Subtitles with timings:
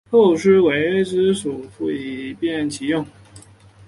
[0.09, 3.05] 后世为之机抒胜复以便其用。